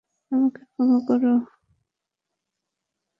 [0.31, 1.33] আমাকে ক্ষমা কোরো।